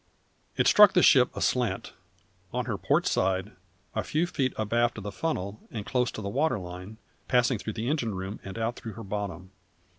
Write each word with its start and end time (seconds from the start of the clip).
It 0.57 0.65
struck 0.65 0.93
the 0.93 1.03
ship 1.03 1.29
aslant, 1.35 1.93
on 2.51 2.65
her 2.65 2.75
port 2.79 3.05
side, 3.05 3.51
a 3.93 4.01
few 4.03 4.25
feet 4.25 4.51
abaft 4.57 5.03
the 5.03 5.11
funnel 5.11 5.59
and 5.69 5.85
close 5.85 6.09
to 6.13 6.23
the 6.23 6.27
water 6.29 6.57
line, 6.57 6.97
passing 7.27 7.59
through 7.59 7.73
the 7.73 7.87
engine 7.87 8.15
room 8.15 8.39
and 8.43 8.57
out 8.57 8.75
through 8.75 8.93
her 8.93 9.03
bottom. 9.03 9.51